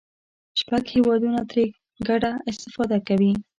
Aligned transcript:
شپږ 0.59 0.83
هېوادونه 0.95 1.39
ترې 1.49 1.65
ګډه 2.07 2.31
استفاده 2.49 2.97
کوي. 3.07 3.31